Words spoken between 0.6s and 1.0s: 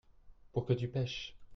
que tu